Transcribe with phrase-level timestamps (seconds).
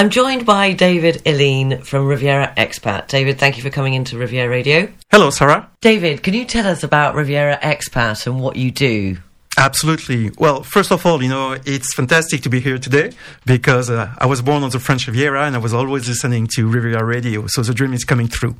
[0.00, 3.08] I'm joined by David Eline from Riviera Expat.
[3.08, 4.88] David, thank you for coming into Riviera Radio.
[5.10, 5.68] Hello, Sarah.
[5.82, 9.18] David, can you tell us about Riviera Expat and what you do?
[9.58, 10.30] Absolutely.
[10.38, 13.12] Well, first of all, you know, it's fantastic to be here today
[13.44, 16.66] because uh, I was born on the French Riviera and I was always listening to
[16.66, 17.46] Riviera Radio.
[17.48, 18.56] So the dream is coming true.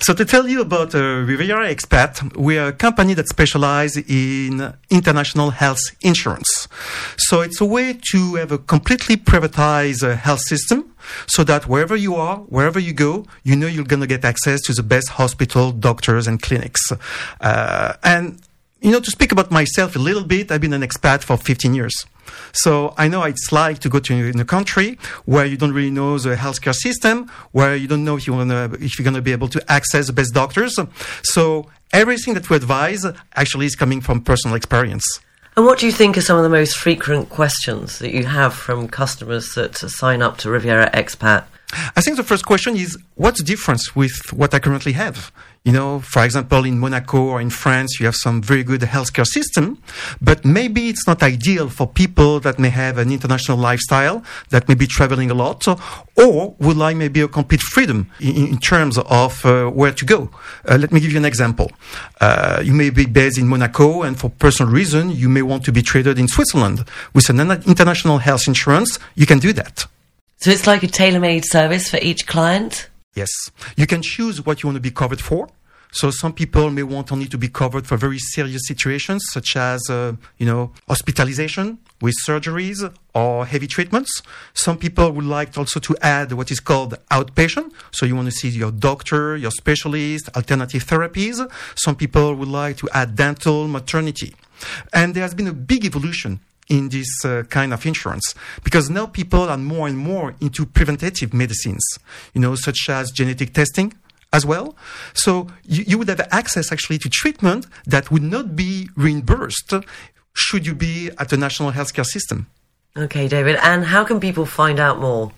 [0.00, 4.74] So to tell you about uh, Riviera Expat, we are a company that specializes in
[4.90, 6.63] international health insurance.
[7.16, 10.94] So it's a way to have a completely privatized uh, health system
[11.26, 14.60] so that wherever you are, wherever you go, you know you're going to get access
[14.62, 16.80] to the best hospital, doctors, and clinics.
[17.40, 18.40] Uh, and
[18.80, 21.74] you know, to speak about myself a little bit, I've been an expat for 15
[21.74, 21.94] years.
[22.52, 25.90] So I know it's like to go to in a country where you don't really
[25.90, 29.32] know the healthcare system, where you don't know if you're gonna if you're gonna be
[29.32, 30.78] able to access the best doctors.
[31.22, 35.04] So everything that we advise actually is coming from personal experience.
[35.56, 38.54] And what do you think are some of the most frequent questions that you have
[38.54, 41.44] from customers that sign up to Riviera Expat?
[41.96, 45.32] I think the first question is what's the difference with what I currently have?
[45.64, 49.26] You know, for example, in Monaco or in France, you have some very good healthcare
[49.26, 49.78] system,
[50.20, 54.74] but maybe it's not ideal for people that may have an international lifestyle, that may
[54.74, 55.66] be traveling a lot,
[56.18, 60.28] or would like maybe a complete freedom in, in terms of uh, where to go.
[60.68, 61.72] Uh, let me give you an example.
[62.20, 65.72] Uh, you may be based in Monaco, and for personal reason, you may want to
[65.72, 66.84] be traded in Switzerland.
[67.14, 69.86] With an international health insurance, you can do that.
[70.44, 72.90] So it's like a tailor-made service for each client?
[73.14, 73.30] Yes.
[73.78, 75.48] You can choose what you want to be covered for.
[75.92, 79.88] So some people may want only to be covered for very serious situations, such as,
[79.88, 84.20] uh, you know, hospitalization with surgeries or heavy treatments.
[84.52, 87.72] Some people would like also to add what is called outpatient.
[87.92, 91.36] So you want to see your doctor, your specialist, alternative therapies.
[91.74, 94.34] Some people would like to add dental, maternity.
[94.92, 99.06] And there has been a big evolution in this uh, kind of insurance because now
[99.06, 101.84] people are more and more into preventative medicines,
[102.32, 103.92] you know, such as genetic testing
[104.32, 104.74] as well.
[105.12, 109.74] So you, you would have access actually to treatment that would not be reimbursed
[110.34, 112.48] should you be at a national healthcare system.
[112.96, 113.56] Okay, David.
[113.62, 115.32] And how can people find out more?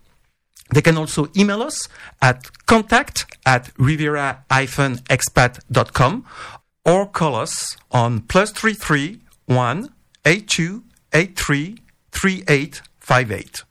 [0.74, 1.88] They can also email us
[2.22, 6.26] at contact at riviera-expat.com
[6.86, 9.94] or call us on plus 331
[10.26, 11.78] 8283
[12.12, 13.67] 3858.